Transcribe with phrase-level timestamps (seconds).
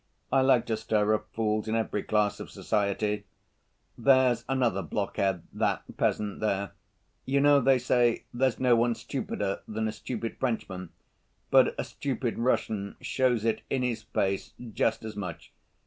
[0.31, 3.23] I like to stir up fools in every class of society.
[3.95, 6.71] There's another blockhead, that peasant there.
[7.27, 10.89] You know, they say 'there's no one stupider than a stupid Frenchman,'
[11.51, 15.51] but a stupid Russian shows it in his face just as much.